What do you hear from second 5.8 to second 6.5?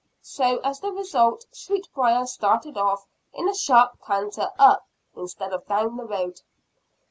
the road.